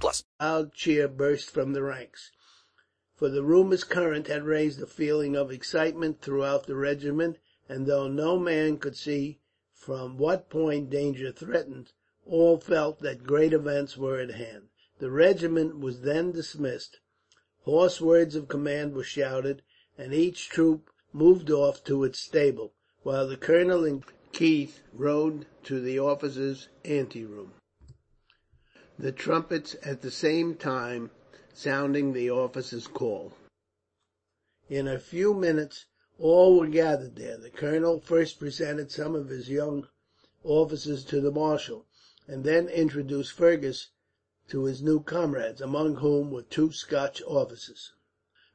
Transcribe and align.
plus. 0.00 0.24
Loud 0.40 0.72
cheer 0.72 1.08
burst 1.08 1.50
from 1.50 1.72
the 1.72 1.82
ranks, 1.82 2.30
for 3.14 3.28
the 3.28 3.42
rumors 3.42 3.84
current 3.84 4.26
had 4.26 4.44
raised 4.44 4.80
a 4.80 4.86
feeling 4.86 5.36
of 5.36 5.50
excitement 5.50 6.20
throughout 6.20 6.66
the 6.66 6.76
regiment, 6.76 7.38
and 7.68 7.86
though 7.86 8.08
no 8.08 8.38
man 8.38 8.78
could 8.78 8.96
see 8.96 9.38
from 9.72 10.16
what 10.16 10.48
point 10.48 10.90
danger 10.90 11.30
threatened, 11.30 11.92
all 12.26 12.58
felt 12.58 13.00
that 13.00 13.24
great 13.24 13.52
events 13.52 13.96
were 13.96 14.18
at 14.18 14.30
hand. 14.30 14.68
The 14.98 15.10
regiment 15.10 15.78
was 15.78 16.00
then 16.00 16.32
dismissed. 16.32 17.00
Hoarse 17.64 18.00
words 18.00 18.34
of 18.34 18.48
command 18.48 18.94
were 18.94 19.04
shouted, 19.04 19.62
and 19.98 20.14
each 20.14 20.48
troop 20.48 20.90
moved 21.12 21.50
off 21.50 21.84
to 21.84 22.04
its 22.04 22.18
stable, 22.18 22.72
while 23.02 23.26
the 23.26 23.36
colonel 23.36 23.84
and 23.84 24.04
Keith 24.32 24.82
rode 24.92 25.46
to 25.64 25.80
the 25.80 25.98
officers' 25.98 26.68
anteroom 26.84 27.52
the 28.98 29.10
trumpets 29.10 29.74
at 29.84 30.02
the 30.02 30.10
same 30.10 30.54
time 30.54 31.10
sounding 31.54 32.12
the 32.12 32.28
officers' 32.30 32.86
call. 32.86 33.32
In 34.68 34.86
a 34.86 34.98
few 34.98 35.32
minutes 35.32 35.86
all 36.18 36.58
were 36.58 36.66
gathered 36.66 37.16
there. 37.16 37.38
The 37.38 37.48
colonel 37.48 38.00
first 38.00 38.38
presented 38.38 38.90
some 38.90 39.14
of 39.14 39.30
his 39.30 39.48
young 39.48 39.88
officers 40.44 41.06
to 41.06 41.22
the 41.22 41.30
marshal, 41.30 41.86
and 42.28 42.44
then 42.44 42.68
introduced 42.68 43.32
Fergus 43.32 43.88
to 44.48 44.64
his 44.64 44.82
new 44.82 45.00
comrades, 45.02 45.62
among 45.62 45.94
whom 45.96 46.30
were 46.30 46.42
two 46.42 46.70
Scotch 46.70 47.22
officers. 47.22 47.94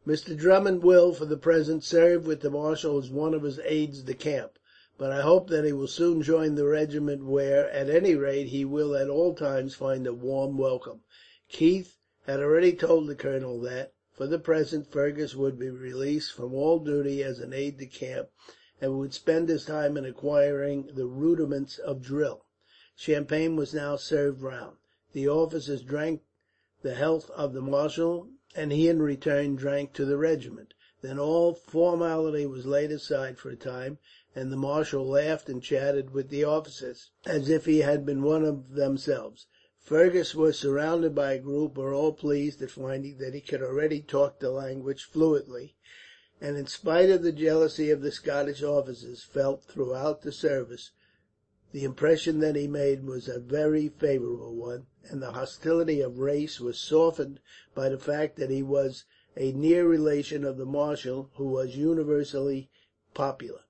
"Mr. 0.05 0.37
Drummond 0.37 0.83
will, 0.83 1.15
for 1.15 1.25
the 1.25 1.35
present, 1.35 1.83
serve 1.83 2.27
with 2.27 2.41
the 2.41 2.51
marshal 2.51 2.99
as 2.99 3.09
one 3.09 3.33
of 3.33 3.41
his 3.41 3.57
aides 3.63 4.03
de 4.03 4.13
camp; 4.13 4.59
but 4.97 5.11
I 5.11 5.21
hope 5.21 5.47
that 5.49 5.63
he 5.63 5.71
will 5.71 5.87
soon 5.87 6.23
join 6.23 6.55
the 6.55 6.65
regiment 6.65 7.23
where, 7.23 7.69
at 7.69 7.87
any 7.87 8.15
rate, 8.15 8.47
he 8.47 8.65
will 8.65 8.95
at 8.95 9.11
all 9.11 9.35
times 9.35 9.75
find 9.75 10.07
a 10.07 10.11
warm 10.11 10.57
welcome." 10.57 11.01
Keith 11.49 11.97
had 12.25 12.39
already 12.39 12.73
told 12.73 13.05
the 13.05 13.13
colonel 13.13 13.59
that, 13.61 13.93
for 14.11 14.25
the 14.25 14.39
present, 14.39 14.87
Fergus 14.87 15.35
would 15.35 15.59
be 15.59 15.69
released 15.69 16.31
from 16.33 16.51
all 16.51 16.79
duty 16.79 17.21
as 17.21 17.37
an 17.39 17.53
aide 17.53 17.77
de 17.77 17.85
camp, 17.85 18.29
and 18.81 18.97
would 18.97 19.13
spend 19.13 19.49
his 19.49 19.65
time 19.65 19.97
in 19.97 20.03
acquiring 20.03 20.89
the 20.95 21.05
rudiments 21.05 21.77
of 21.77 22.01
drill. 22.01 22.45
Champagne 22.95 23.55
was 23.55 23.75
now 23.75 23.97
served 23.97 24.41
round. 24.41 24.77
The 25.13 25.29
officers 25.29 25.83
drank 25.83 26.23
the 26.81 26.95
health 26.95 27.29
of 27.35 27.53
the 27.53 27.61
marshal, 27.61 28.29
and 28.55 28.71
he 28.71 28.87
in 28.87 29.03
return 29.03 29.55
drank 29.57 29.93
to 29.93 30.05
the 30.05 30.17
regiment. 30.17 30.73
Then 31.01 31.19
all 31.19 31.53
formality 31.53 32.47
was 32.47 32.65
laid 32.65 32.91
aside 32.91 33.37
for 33.37 33.51
a 33.51 33.55
time, 33.55 33.99
and 34.37 34.51
the 34.51 34.55
marshal 34.55 35.03
laughed 35.03 35.49
and 35.49 35.63
chatted 35.63 36.13
with 36.13 36.29
the 36.29 36.43
officers, 36.43 37.09
as 37.25 37.49
if 37.49 37.65
he 37.65 37.79
had 37.79 38.05
been 38.05 38.21
one 38.21 38.45
of 38.45 38.75
themselves. 38.75 39.47
Fergus 39.79 40.35
was 40.35 40.59
surrounded 40.59 41.15
by 41.15 41.33
a 41.33 41.39
group 41.39 41.75
who 41.75 41.81
were 41.81 41.91
all 41.91 42.13
pleased 42.13 42.61
at 42.61 42.69
finding 42.69 43.17
that 43.17 43.33
he 43.33 43.41
could 43.41 43.63
already 43.63 43.99
talk 43.99 44.37
the 44.37 44.51
language 44.51 45.05
fluently, 45.05 45.75
and 46.39 46.55
in 46.55 46.67
spite 46.67 47.09
of 47.09 47.23
the 47.23 47.31
jealousy 47.31 47.89
of 47.89 48.03
the 48.03 48.11
Scottish 48.11 48.61
officers 48.61 49.23
felt 49.23 49.63
throughout 49.63 50.21
the 50.21 50.31
service, 50.31 50.91
the 51.71 51.83
impression 51.83 52.37
that 52.37 52.55
he 52.55 52.67
made 52.67 53.07
was 53.07 53.27
a 53.27 53.39
very 53.39 53.89
favourable 53.89 54.53
one, 54.53 54.85
and 55.09 55.19
the 55.19 55.31
hostility 55.31 55.99
of 55.99 56.19
race 56.19 56.59
was 56.59 56.77
softened 56.77 57.39
by 57.73 57.89
the 57.89 57.97
fact 57.97 58.35
that 58.35 58.51
he 58.51 58.61
was 58.61 59.03
a 59.35 59.51
near 59.53 59.87
relation 59.87 60.43
of 60.43 60.57
the 60.57 60.65
marshal, 60.65 61.31
who 61.37 61.47
was 61.47 61.75
universally 61.75 62.69
popular. 63.15 63.61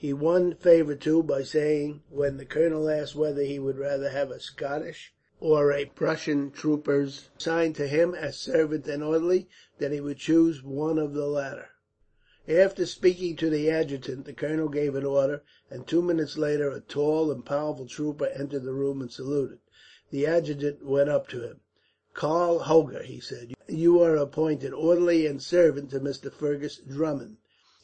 He 0.00 0.12
won 0.12 0.54
favour, 0.54 0.94
too, 0.94 1.24
by 1.24 1.42
saying, 1.42 2.02
when 2.08 2.36
the 2.36 2.44
colonel 2.44 2.88
asked 2.88 3.16
whether 3.16 3.42
he 3.42 3.58
would 3.58 3.76
rather 3.78 4.10
have 4.10 4.30
a 4.30 4.38
Scottish 4.38 5.12
or 5.40 5.72
a 5.72 5.86
Prussian 5.86 6.52
trooper 6.52 7.00
assigned 7.36 7.74
to 7.74 7.88
him 7.88 8.14
as 8.14 8.36
servant 8.36 8.86
and 8.86 9.02
orderly, 9.02 9.48
that 9.78 9.90
he 9.90 10.00
would 10.00 10.18
choose 10.18 10.62
one 10.62 11.00
of 11.00 11.14
the 11.14 11.26
latter. 11.26 11.70
After 12.46 12.86
speaking 12.86 13.34
to 13.38 13.50
the 13.50 13.68
adjutant, 13.68 14.24
the 14.24 14.32
colonel 14.34 14.68
gave 14.68 14.94
an 14.94 15.04
order, 15.04 15.42
and 15.68 15.84
two 15.84 16.00
minutes 16.00 16.38
later 16.38 16.70
a 16.70 16.78
tall 16.78 17.32
and 17.32 17.44
powerful 17.44 17.86
trooper 17.88 18.26
entered 18.26 18.62
the 18.62 18.74
room 18.74 19.02
and 19.02 19.10
saluted. 19.10 19.58
The 20.12 20.28
adjutant 20.28 20.84
went 20.86 21.08
up 21.10 21.26
to 21.30 21.42
him. 21.42 21.58
"Karl 22.14 22.60
Hoger," 22.60 23.02
he 23.02 23.18
said, 23.18 23.54
"you 23.66 24.00
are 24.00 24.14
appointed 24.14 24.72
orderly 24.72 25.26
and 25.26 25.42
servant 25.42 25.90
to 25.90 25.98
Mr. 25.98 26.30
Fergus 26.32 26.76
Drummond. 26.76 27.38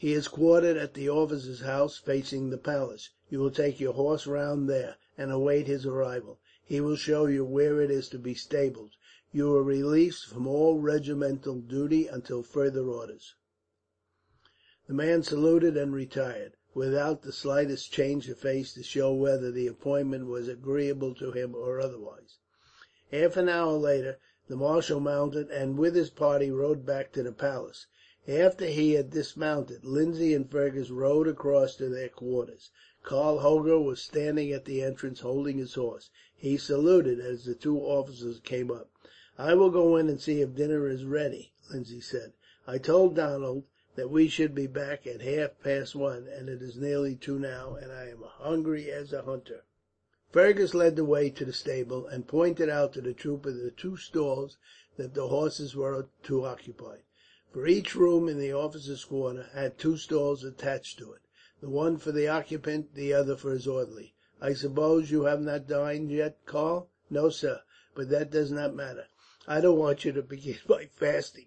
He 0.05 0.13
is 0.13 0.29
quartered 0.29 0.77
at 0.77 0.93
the 0.93 1.09
officer's 1.09 1.61
house 1.63 1.97
facing 1.97 2.51
the 2.51 2.59
palace. 2.59 3.09
You 3.31 3.39
will 3.39 3.51
take 3.51 3.81
your 3.81 3.95
horse 3.95 4.27
round 4.27 4.69
there, 4.69 4.97
and 5.17 5.33
await 5.33 5.67
his 5.67 5.87
arrival. 5.87 6.39
He 6.63 6.79
will 6.79 6.97
show 6.97 7.25
you 7.25 7.43
where 7.43 7.81
it 7.81 7.91
is 7.91 8.11
to 8.11 8.19
be 8.19 8.35
stabled. 8.35 8.91
You 9.33 9.57
are 9.57 9.63
released 9.63 10.27
from 10.27 10.47
all 10.47 10.79
regimental 10.79 11.55
duty 11.59 12.07
until 12.07 12.43
further 12.43 12.83
orders." 12.87 13.35
The 14.89 14.93
man 14.93 15.23
saluted 15.23 15.75
and 15.75 15.95
retired, 15.95 16.59
without 16.75 17.23
the 17.23 17.33
slightest 17.33 17.91
change 17.91 18.29
of 18.29 18.37
face 18.37 18.75
to 18.75 18.83
show 18.83 19.15
whether 19.15 19.51
the 19.51 19.67
appointment 19.69 20.27
was 20.27 20.49
agreeable 20.49 21.15
to 21.15 21.31
him 21.33 21.55
or 21.55 21.81
otherwise. 21.81 22.37
Half 23.11 23.39
an 23.39 23.49
hour 23.49 23.79
later 23.79 24.19
the 24.49 24.57
marshal 24.57 25.01
mounted, 25.01 25.49
and 25.51 25.79
with 25.79 25.95
his 25.95 26.11
party 26.11 26.51
rode 26.51 26.85
back 26.85 27.11
to 27.13 27.23
the 27.23 27.33
palace. 27.33 27.87
After 28.27 28.65
he 28.65 28.95
had 28.95 29.11
dismounted, 29.11 29.85
Lindsay 29.85 30.33
and 30.33 30.51
Fergus 30.51 30.89
rode 30.91 31.29
across 31.29 31.77
to 31.77 31.91
their 31.91 32.09
quarters. 32.09 32.71
Karl 33.03 33.41
Hoger 33.41 33.79
was 33.79 34.01
standing 34.01 34.51
at 34.51 34.65
the 34.65 34.81
entrance, 34.81 35.21
holding 35.21 35.59
his 35.59 35.75
horse. 35.75 36.09
He 36.35 36.57
saluted, 36.57 37.21
as 37.21 37.45
the 37.45 37.55
two 37.55 37.79
officers 37.81 38.41
came 38.41 38.71
up. 38.71 38.89
"I 39.37 39.53
will 39.53 39.69
go 39.69 39.97
in 39.97 40.09
and 40.09 40.19
see 40.19 40.41
if 40.41 40.55
dinner 40.55 40.89
is 40.89 41.05
ready," 41.05 41.53
Lindsay 41.71 42.01
said. 42.01 42.33
"I 42.67 42.79
told 42.79 43.15
Donald 43.15 43.65
that 43.95 44.09
we 44.09 44.29
should 44.29 44.55
be 44.55 44.67
back 44.67 45.06
at 45.06 45.21
half 45.21 45.61
past 45.62 45.95
one, 45.95 46.27
and 46.27 46.49
it 46.49 46.62
is 46.62 46.79
nearly 46.79 47.17
two 47.17 47.39
now, 47.39 47.75
and 47.75 47.93
I 47.93 48.09
am 48.09 48.23
hungry 48.23 48.91
as 48.91 49.12
a 49.12 49.21
hunter." 49.21 49.65
Fergus 50.33 50.73
led 50.73 50.97
the 50.97 51.05
way 51.05 51.29
to 51.29 51.45
the 51.45 51.53
stable, 51.53 52.06
and 52.06 52.27
pointed 52.27 52.71
out 52.71 52.95
to 52.95 53.03
the 53.03 53.12
trooper 53.12 53.51
the 53.53 53.71
two 53.71 53.99
stalls 53.99 54.56
that 54.97 55.12
the 55.12 55.29
horses 55.29 55.77
were 55.77 56.06
to 56.23 56.45
occupy. 56.47 57.01
For 57.55 57.69
each 57.69 57.95
room 57.95 58.29
in 58.29 58.41
the 58.41 58.53
officers' 58.53 59.05
quarter 59.05 59.45
had 59.53 59.79
two 59.79 59.97
stalls 59.97 60.43
attached 60.43 60.99
to 60.99 61.13
it, 61.13 61.21
the 61.61 61.69
one 61.69 61.99
for 61.99 62.11
the 62.11 62.27
occupant, 62.27 62.97
the 62.97 63.13
other 63.13 63.37
for 63.37 63.53
his 63.53 63.69
orderly. 63.69 64.17
"I 64.41 64.55
suppose 64.55 65.13
you 65.13 65.27
have 65.27 65.41
not 65.41 65.69
dined 65.69 66.11
yet, 66.11 66.45
Karl?" 66.47 66.91
"No, 67.11 67.31
sir, 67.31 67.63
but 67.95 68.09
that 68.09 68.33
does 68.33 68.51
not 68.51 68.75
matter. 68.75 69.07
I 69.47 69.61
don't 69.61 69.79
want 69.79 70.05
you 70.05 70.11
to 70.15 70.23
begin 70.23 70.59
by 70.67 70.87
fasting. 70.87 71.47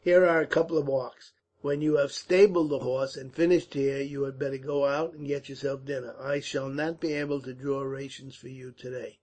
Here 0.00 0.24
are 0.24 0.40
a 0.40 0.46
couple 0.46 0.78
of 0.78 0.86
marks. 0.86 1.32
When 1.60 1.82
you 1.82 1.96
have 1.98 2.10
stabled 2.10 2.70
the 2.70 2.78
horse, 2.78 3.14
and 3.14 3.34
finished 3.34 3.74
here, 3.74 4.00
you 4.00 4.22
had 4.22 4.38
better 4.38 4.56
go 4.56 4.86
out 4.86 5.12
and 5.12 5.26
get 5.26 5.50
yourself 5.50 5.84
dinner. 5.84 6.16
I 6.18 6.40
shall 6.40 6.70
not 6.70 6.98
be 6.98 7.12
able 7.12 7.42
to 7.42 7.52
draw 7.52 7.82
rations 7.82 8.36
for 8.36 8.48
you 8.48 8.72
today. 8.72 9.18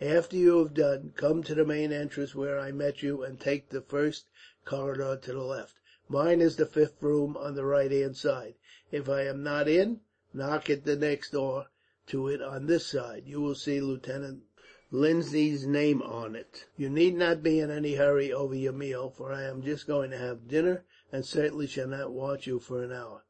After 0.00 0.36
you 0.36 0.58
have 0.58 0.74
done, 0.74 1.12
come 1.14 1.44
to 1.44 1.54
the 1.54 1.64
main 1.64 1.92
entrance 1.92 2.34
where 2.34 2.58
I 2.58 2.72
met 2.72 3.00
you, 3.00 3.22
and 3.22 3.38
take 3.38 3.68
the 3.68 3.80
first 3.80 4.24
corridor 4.68 5.16
to 5.16 5.32
the 5.32 5.42
left. 5.42 5.80
Mine 6.10 6.42
is 6.42 6.56
the 6.56 6.66
fifth 6.66 7.02
room 7.02 7.38
on 7.38 7.54
the 7.54 7.64
right 7.64 7.90
hand 7.90 8.16
side. 8.16 8.54
If 8.92 9.08
I 9.08 9.22
am 9.22 9.42
not 9.42 9.66
in, 9.66 10.00
knock 10.34 10.68
at 10.68 10.84
the 10.84 10.94
next 10.94 11.30
door 11.30 11.68
to 12.08 12.28
it 12.28 12.42
on 12.42 12.66
this 12.66 12.86
side. 12.86 13.22
You 13.26 13.40
will 13.40 13.54
see 13.54 13.80
Lieutenant 13.80 14.42
Lindsay's 14.90 15.66
name 15.66 16.02
on 16.02 16.36
it. 16.36 16.66
You 16.76 16.90
need 16.90 17.14
not 17.14 17.42
be 17.42 17.60
in 17.60 17.70
any 17.70 17.94
hurry 17.94 18.30
over 18.30 18.54
your 18.54 18.72
meal, 18.72 19.08
for 19.10 19.32
I 19.32 19.44
am 19.44 19.62
just 19.62 19.86
going 19.86 20.10
to 20.10 20.18
have 20.18 20.48
dinner, 20.48 20.84
and 21.10 21.24
certainly 21.24 21.66
shall 21.66 21.88
not 21.88 22.12
want 22.12 22.46
you 22.46 22.58
for 22.58 22.82
an 22.82 22.92
hour." 22.92 23.24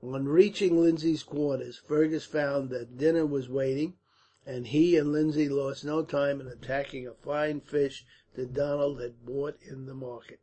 On 0.00 0.28
reaching 0.28 0.80
Lindsay's 0.80 1.24
quarters, 1.24 1.76
Fergus 1.76 2.24
found 2.24 2.70
that 2.70 2.98
dinner 2.98 3.26
was 3.26 3.48
waiting, 3.48 3.94
and 4.46 4.68
he 4.68 4.96
and 4.96 5.10
Lindsay 5.12 5.48
lost 5.48 5.84
no 5.84 6.04
time 6.04 6.40
in 6.40 6.46
attacking 6.46 7.06
a 7.06 7.14
fine 7.14 7.60
fish 7.60 8.04
that 8.34 8.54
Donald 8.54 9.00
had 9.00 9.26
bought 9.26 9.56
in 9.60 9.86
the 9.86 9.94
market. 9.94 10.38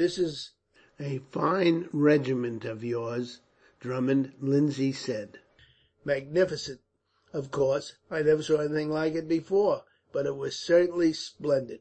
"This 0.00 0.16
is 0.16 0.52
a 1.00 1.18
fine 1.32 1.88
regiment 1.92 2.64
of 2.64 2.84
yours, 2.84 3.40
Drummond," 3.80 4.32
Lindsay 4.40 4.92
said. 4.92 5.40
"Magnificent, 6.04 6.80
of 7.32 7.50
course. 7.50 7.94
I 8.08 8.22
never 8.22 8.40
saw 8.44 8.58
anything 8.58 8.90
like 8.92 9.16
it 9.16 9.26
before, 9.26 9.82
but 10.12 10.24
it 10.24 10.36
was 10.36 10.54
certainly 10.54 11.12
splendid. 11.12 11.80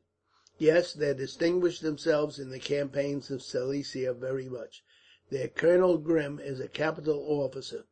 Yes, 0.58 0.94
they 0.94 1.14
distinguished 1.14 1.84
themselves 1.84 2.40
in 2.40 2.50
the 2.50 2.58
campaigns 2.58 3.30
of 3.30 3.44
Silesia 3.44 4.14
very 4.16 4.50
much. 4.50 4.84
Their 5.30 5.48
Colonel 5.50 6.00
Grim 6.00 6.40
is 6.40 6.60
a 6.60 6.68
capital 6.68 7.24
officer, 7.24 7.86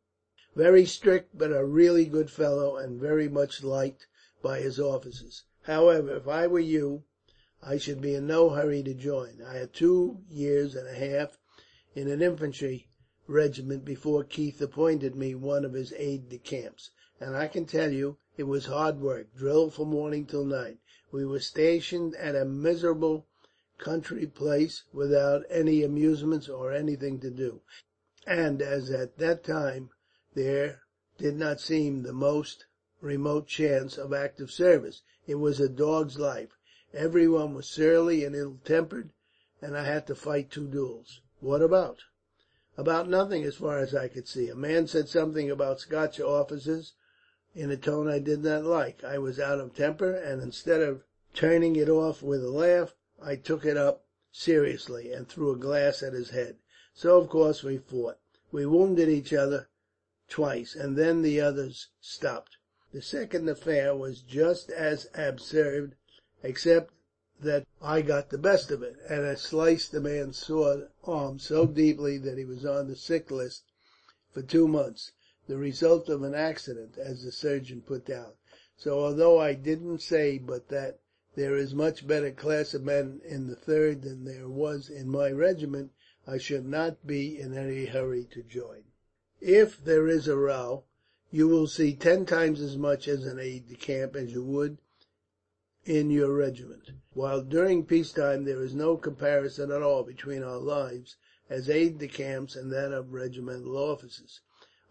very 0.56 0.88
strict, 0.88 1.38
but 1.38 1.52
a 1.56 1.64
really 1.64 2.06
good 2.06 2.32
fellow, 2.32 2.78
and 2.78 3.00
very 3.00 3.30
much 3.30 3.64
liked 3.64 4.08
by 4.42 4.60
his 4.62 4.80
officers. 4.80 5.44
However, 5.66 6.16
if 6.16 6.28
I 6.28 6.48
were 6.48 6.58
you, 6.60 7.04
I 7.68 7.78
should 7.78 8.00
be 8.00 8.14
in 8.14 8.28
no 8.28 8.52
hurry 8.52 8.84
to 8.84 8.94
join. 8.94 9.42
I 9.42 9.56
had 9.56 9.74
two 9.74 10.20
years 10.30 10.76
and 10.76 10.88
a 10.88 10.94
half 10.94 11.40
in 11.96 12.08
an 12.12 12.22
infantry 12.22 12.92
regiment 13.26 13.84
before 13.84 14.24
Keith 14.24 14.62
appointed 14.62 15.16
me 15.16 15.34
one 15.34 15.66
of 15.66 15.74
his 15.74 15.92
aides 15.98 16.30
de 16.30 16.38
camp, 16.38 16.78
and 17.20 17.36
I 17.36 17.48
can 17.48 17.66
tell 17.66 17.92
you 17.92 18.20
it 18.38 18.44
was 18.44 18.68
hard 18.68 19.02
work, 19.02 19.36
drill 19.36 19.72
from 19.72 19.88
morning 19.90 20.28
till 20.28 20.46
night. 20.46 20.78
We 21.12 21.26
were 21.26 21.40
stationed 21.40 22.16
at 22.18 22.36
a 22.36 22.46
miserable 22.46 23.26
country 23.80 24.28
place, 24.28 24.84
without 24.94 25.44
any 25.50 25.82
amusements 25.82 26.48
or 26.48 26.72
anything 26.72 27.20
to 27.22 27.32
do; 27.32 27.62
and 28.28 28.62
as 28.62 28.92
at 28.92 29.18
that 29.18 29.44
time 29.44 29.90
there 30.36 30.84
did 31.18 31.36
not 31.36 31.60
seem 31.60 32.04
the 32.04 32.14
most 32.14 32.68
remote 33.02 33.48
chance 33.48 33.98
of 33.98 34.14
active 34.14 34.52
service, 34.52 35.02
it 35.26 35.40
was 35.40 35.60
a 35.60 35.68
dog's 35.68 36.20
life. 36.20 36.60
Everyone 36.98 37.54
was 37.54 37.68
surly 37.68 38.24
and 38.24 38.34
ill 38.34 38.58
tempered, 38.64 39.10
and 39.62 39.76
I 39.76 39.84
had 39.84 40.08
to 40.08 40.16
fight 40.16 40.50
two 40.50 40.66
duels." 40.66 41.20
"What 41.42 41.62
about?" 41.62 42.04
"About 42.78 43.10
nothing, 43.10 43.44
as 43.44 43.56
far 43.56 43.80
as 43.80 43.94
I 43.94 44.08
could 44.08 44.30
see. 44.30 44.48
A 44.48 44.56
man 44.56 44.88
said 44.88 45.10
something 45.10 45.52
about 45.52 45.82
Scotch 45.82 46.22
officers, 46.22 46.94
in 47.54 47.70
a 47.70 47.76
tone 47.76 48.08
I 48.08 48.20
did 48.20 48.42
not 48.46 48.64
like. 48.64 49.04
I 49.04 49.18
was 49.18 49.42
out 49.42 49.60
of 49.60 49.76
temper, 49.76 50.14
and 50.14 50.42
instead 50.42 50.80
of 50.82 51.04
turning 51.34 51.76
it 51.76 51.90
off 51.90 52.24
with 52.24 52.42
a 52.42 52.50
laugh, 52.50 52.96
I 53.22 53.36
took 53.36 53.66
it 53.66 53.76
up 53.76 54.06
seriously, 54.32 55.12
and 55.12 55.28
threw 55.28 55.52
a 55.52 55.58
glass 55.58 56.02
at 56.02 56.14
his 56.14 56.30
head. 56.30 56.60
So 56.94 57.18
of 57.18 57.28
course 57.28 57.62
we 57.62 57.78
fought. 57.78 58.20
We 58.54 58.66
wounded 58.66 59.10
each 59.10 59.34
other 59.34 59.68
twice, 60.30 60.76
and 60.76 60.96
then 60.96 61.24
the 61.24 61.42
others 61.42 61.90
stopped. 62.00 62.56
The 62.94 63.02
second 63.02 63.50
affair 63.50 63.94
was 63.94 64.22
just 64.22 64.72
as 64.72 65.10
absurd, 65.14 65.98
except 66.46 66.94
that 67.42 67.66
I 67.82 68.04
got 68.04 68.30
the 68.30 68.38
best 68.38 68.70
of 68.70 68.84
it, 68.84 68.98
and 69.10 69.26
I 69.26 69.34
sliced 69.34 69.92
the 69.92 70.00
man's 70.00 70.38
sword 70.38 70.90
arm 71.04 71.40
so 71.40 71.66
deeply 71.66 72.20
that 72.20 72.38
he 72.38 72.46
was 72.46 72.64
on 72.64 72.88
the 72.88 72.96
sick 72.96 73.32
list 73.32 73.64
for 74.32 74.44
two 74.44 74.68
months 74.68 75.12
the 75.48 75.58
result 75.58 76.08
of 76.08 76.22
an 76.22 76.36
accident, 76.36 77.00
as 77.00 77.24
the 77.24 77.32
surgeon 77.32 77.82
put 77.82 78.06
down. 78.06 78.34
So 78.78 79.00
although 79.00 79.40
I 79.40 79.56
didn't 79.56 80.04
say 80.04 80.38
but 80.38 80.70
that 80.70 81.00
there 81.34 81.56
is 81.56 81.74
much 81.74 82.08
better 82.08 82.30
class 82.30 82.76
of 82.76 82.84
men 82.84 83.22
in 83.26 83.48
the 83.48 83.56
Third 83.56 84.04
than 84.04 84.24
there 84.24 84.48
was 84.48 84.88
in 84.90 85.10
my 85.10 85.32
regiment, 85.32 85.94
I 86.28 86.38
should 86.38 86.68
not 86.68 87.08
be 87.08 87.40
in 87.40 87.58
any 87.58 87.86
hurry 87.86 88.26
to 88.26 88.44
join. 88.44 88.84
If 89.42 89.84
there 89.84 90.08
is 90.08 90.28
a 90.28 90.38
row, 90.38 90.84
you 91.32 91.48
will 91.48 91.68
see 91.68 91.96
ten 91.96 92.28
times 92.28 92.62
as 92.62 92.78
much 92.78 93.08
as 93.08 93.26
an 93.26 93.40
aide 93.40 93.68
de 93.68 93.76
camp 93.76 94.16
as 94.16 94.32
you 94.32 94.44
would 94.44 94.78
in 95.88 96.10
your 96.10 96.34
regiment; 96.34 96.90
while 97.14 97.44
during 97.44 97.86
peace 97.86 98.12
time 98.12 98.44
there 98.44 98.64
is 98.64 98.74
no 98.74 98.98
comparison 98.98 99.70
at 99.72 99.84
all 99.84 100.02
between 100.02 100.42
our 100.42 100.58
lives, 100.58 101.16
as 101.48 101.70
aides 101.70 102.00
de 102.00 102.08
camp, 102.08 102.56
and 102.56 102.72
that 102.74 102.92
of 102.92 103.14
regimental 103.14 103.78
officers. 103.78 104.40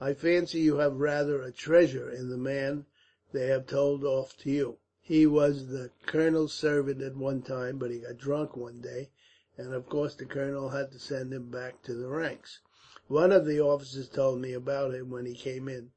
I 0.00 0.14
fancy 0.14 0.60
you 0.60 0.76
have 0.76 1.00
rather 1.00 1.42
a 1.42 1.50
treasure 1.50 2.08
in 2.08 2.28
the 2.28 2.36
man 2.36 2.86
they 3.32 3.48
have 3.48 3.66
told 3.66 4.04
off 4.04 4.36
to 4.42 4.50
you. 4.52 4.78
He 5.02 5.26
was 5.26 5.66
the 5.66 5.90
colonel's 6.06 6.54
servant 6.54 7.02
at 7.02 7.16
one 7.16 7.42
time, 7.42 7.76
but 7.76 7.90
he 7.90 7.98
got 7.98 8.16
drunk 8.16 8.56
one 8.56 8.80
day, 8.80 9.10
and 9.58 9.74
of 9.74 9.88
course 9.88 10.14
the 10.14 10.26
colonel 10.26 10.68
had 10.68 10.92
to 10.92 11.00
send 11.00 11.32
him 11.34 11.50
back 11.50 11.82
to 11.82 11.94
the 11.94 12.06
ranks. 12.06 12.60
One 13.08 13.32
of 13.32 13.46
the 13.46 13.58
officers 13.60 14.08
told 14.08 14.40
me 14.40 14.52
about 14.52 14.94
him 14.94 15.10
when 15.10 15.26
he 15.26 15.34
came 15.34 15.68
in, 15.68 15.90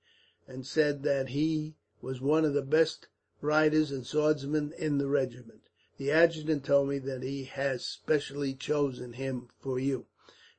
and 0.48 0.66
said 0.66 1.04
that 1.04 1.30
he 1.30 1.76
was 2.02 2.20
one 2.20 2.46
of 2.46 2.56
the 2.56 2.64
best 2.64 3.06
riders 3.42 3.92
and 3.92 4.06
swordsmen 4.06 4.74
in 4.78 4.98
the 4.98 5.08
regiment. 5.08 5.62
The 5.98 6.12
adjutant 6.12 6.64
told 6.64 6.90
me 6.90 7.00
that 7.00 7.24
he 7.24 7.46
has 7.46 7.86
specially 7.86 8.54
chosen 8.54 9.14
him 9.14 9.50
for 9.60 9.80
you, 9.80 10.06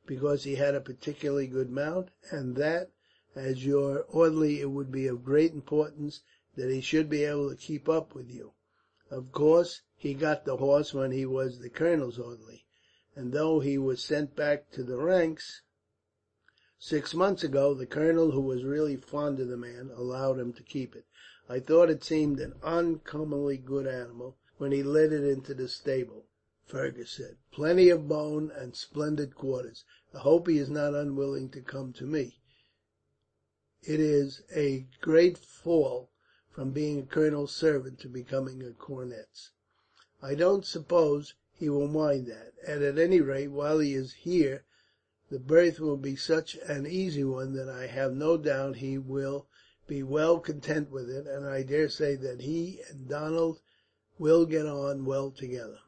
because 0.06 0.44
he 0.44 0.56
had 0.56 0.74
a 0.74 0.80
particularly 0.80 1.46
good 1.46 1.70
mount, 1.70 2.10
and 2.30 2.56
that, 2.56 2.90
as 3.34 3.64
your 3.64 4.02
orderly, 4.08 4.60
it 4.60 4.70
would 4.70 4.90
be 4.90 5.06
of 5.06 5.24
great 5.24 5.52
importance 5.52 6.22
that 6.56 6.70
he 6.70 6.80
should 6.80 7.08
be 7.08 7.24
able 7.24 7.50
to 7.50 7.56
keep 7.56 7.88
up 7.88 8.14
with 8.14 8.30
you. 8.30 8.52
Of 9.10 9.32
course, 9.32 9.82
he 9.96 10.14
got 10.14 10.44
the 10.44 10.56
horse 10.56 10.92
when 10.92 11.12
he 11.12 11.24
was 11.24 11.60
the 11.60 11.70
colonel's 11.70 12.18
orderly, 12.18 12.66
and 13.14 13.32
though 13.32 13.60
he 13.60 13.78
was 13.78 14.02
sent 14.02 14.36
back 14.36 14.70
to 14.72 14.82
the 14.82 14.96
ranks 14.96 15.62
six 16.78 17.14
months 17.14 17.42
ago, 17.42 17.74
the 17.74 17.86
colonel, 17.86 18.30
who 18.30 18.40
was 18.40 18.64
really 18.64 18.96
fond 18.96 19.40
of 19.40 19.48
the 19.48 19.56
man, 19.56 19.90
allowed 19.96 20.38
him 20.38 20.52
to 20.52 20.62
keep 20.62 20.94
it. 20.94 21.06
I 21.50 21.60
thought 21.60 21.88
it 21.88 22.04
seemed 22.04 22.40
an 22.40 22.56
uncommonly 22.62 23.56
good 23.56 23.86
animal, 23.86 24.36
when 24.58 24.70
he 24.70 24.82
led 24.82 25.14
it 25.14 25.24
into 25.24 25.54
the 25.54 25.66
stable," 25.66 26.26
Fergus 26.66 27.10
said. 27.12 27.38
"Plenty 27.52 27.88
of 27.88 28.06
bone, 28.06 28.50
and 28.50 28.76
splendid 28.76 29.34
quarters. 29.34 29.82
I 30.12 30.18
hope 30.18 30.46
he 30.46 30.58
is 30.58 30.68
not 30.68 30.92
unwilling 30.92 31.48
to 31.52 31.62
come 31.62 31.94
to 31.94 32.04
me. 32.04 32.42
It 33.82 33.98
is 33.98 34.42
a 34.54 34.88
great 35.00 35.38
fall 35.38 36.10
from 36.50 36.72
being 36.72 36.98
a 36.98 37.06
colonel's 37.06 37.54
servant 37.54 37.98
to 38.00 38.10
becoming 38.10 38.62
a 38.62 38.74
cornet's." 38.74 39.52
"I 40.20 40.34
don't 40.34 40.66
suppose 40.66 41.32
he 41.54 41.70
will 41.70 41.88
mind 41.88 42.26
that; 42.26 42.52
and 42.66 42.82
at 42.84 42.98
any 42.98 43.22
rate, 43.22 43.48
while 43.48 43.78
he 43.78 43.94
is 43.94 44.12
here 44.12 44.66
the 45.30 45.38
berth 45.38 45.80
will 45.80 45.96
be 45.96 46.14
such 46.14 46.56
an 46.66 46.86
easy 46.86 47.24
one 47.24 47.54
that 47.54 47.70
I 47.70 47.86
have 47.86 48.14
no 48.14 48.36
doubt 48.36 48.76
he 48.76 48.98
will 48.98 49.48
be 49.88 50.02
well 50.02 50.38
content 50.38 50.90
with 50.90 51.08
it, 51.08 51.26
and 51.26 51.46
I 51.46 51.62
daresay 51.62 52.14
that 52.16 52.42
he 52.42 52.82
and 52.90 53.08
Donald 53.08 53.58
will 54.18 54.44
get 54.44 54.66
on 54.66 55.06
well 55.06 55.30
together. 55.30 55.78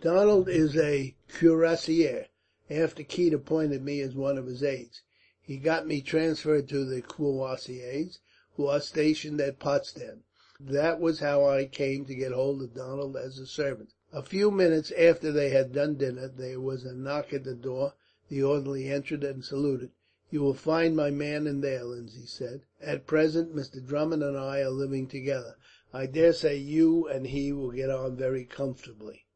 Donald 0.00 0.48
is 0.48 0.76
a 0.76 1.16
cuirassier, 1.28 2.28
after 2.70 3.02
Keith 3.02 3.32
appointed 3.32 3.82
me 3.82 4.00
as 4.02 4.14
one 4.14 4.38
of 4.38 4.46
his 4.46 4.62
aides. 4.62 5.02
He 5.42 5.56
got 5.56 5.84
me 5.84 6.00
transferred 6.00 6.68
to 6.68 6.84
the 6.84 7.02
cuirassiers, 7.02 8.20
who 8.54 8.66
are 8.66 8.80
stationed 8.80 9.40
at 9.40 9.58
Potsdam. 9.58 10.22
That 10.60 11.00
was 11.00 11.18
how 11.18 11.44
I 11.44 11.64
came 11.64 12.04
to 12.04 12.14
get 12.14 12.30
hold 12.30 12.62
of 12.62 12.72
Donald 12.72 13.16
as 13.16 13.40
a 13.40 13.48
servant." 13.48 13.94
A 14.12 14.22
few 14.22 14.52
minutes 14.52 14.92
after 14.92 15.32
they 15.32 15.48
had 15.50 15.72
done 15.72 15.96
dinner, 15.96 16.28
there 16.28 16.60
was 16.60 16.84
a 16.84 16.94
knock 16.94 17.32
at 17.32 17.42
the 17.42 17.56
door. 17.56 17.94
The 18.28 18.44
orderly 18.44 18.86
entered 18.86 19.24
and 19.24 19.44
saluted. 19.44 19.90
"You 20.32 20.42
will 20.42 20.54
find 20.54 20.94
my 20.94 21.10
man 21.10 21.48
in 21.48 21.60
there," 21.60 21.82
Lindsay 21.82 22.24
said. 22.24 22.62
"At 22.80 23.04
present, 23.08 23.52
Mr. 23.52 23.84
Drummond 23.84 24.22
and 24.22 24.36
I 24.36 24.60
are 24.60 24.70
living 24.70 25.08
together. 25.08 25.56
I 25.92 26.06
daresay 26.06 26.56
you 26.56 27.08
and 27.08 27.26
he 27.26 27.50
will 27.52 27.72
get 27.72 27.90
on 27.90 28.14
very 28.14 28.44
comfortably." 28.44 29.26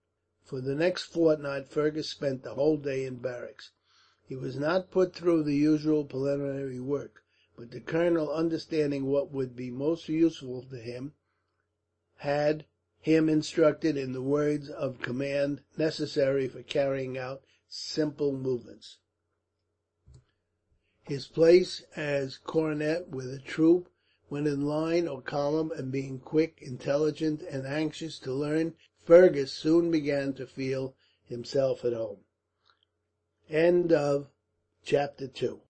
For 0.44 0.60
the 0.60 0.76
next 0.76 1.06
fortnight 1.06 1.66
Fergus 1.68 2.08
spent 2.10 2.44
the 2.44 2.54
whole 2.54 2.76
day 2.76 3.04
in 3.06 3.16
barracks. 3.16 3.72
He 4.24 4.36
was 4.36 4.56
not 4.56 4.92
put 4.92 5.12
through 5.16 5.42
the 5.42 5.56
usual 5.56 6.04
preliminary 6.04 6.78
work, 6.78 7.24
but 7.56 7.72
the 7.72 7.80
colonel, 7.80 8.30
understanding 8.30 9.06
what 9.06 9.32
would 9.32 9.56
be 9.56 9.72
most 9.72 10.08
useful 10.08 10.62
to 10.62 10.76
him, 10.76 11.14
had 12.18 12.66
him 13.00 13.28
instructed 13.28 13.96
in 13.96 14.12
the 14.12 14.22
words 14.22 14.70
of 14.70 15.02
command 15.02 15.62
necessary 15.76 16.46
for 16.46 16.62
carrying 16.62 17.18
out 17.18 17.42
simple 17.66 18.30
movements. 18.30 18.98
His 21.06 21.26
place 21.26 21.84
as 21.96 22.38
cornet 22.38 23.10
with 23.10 23.30
a 23.30 23.38
troop, 23.38 23.90
when 24.30 24.46
in 24.46 24.64
line 24.64 25.06
or 25.06 25.20
column, 25.20 25.70
and 25.72 25.92
being 25.92 26.18
quick, 26.18 26.60
intelligent, 26.62 27.42
and 27.42 27.66
anxious 27.66 28.18
to 28.20 28.32
learn, 28.32 28.74
Fergus 29.04 29.52
soon 29.52 29.90
began 29.90 30.32
to 30.32 30.46
feel 30.46 30.96
himself 31.22 31.84
at 31.84 31.92
home. 31.92 32.24
Chapter 34.82 35.26
3 35.26 35.60